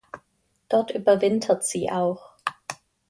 Dort 0.67 0.89
überwintert 0.89 1.63
sie 1.63 1.91
auch. 1.91 2.31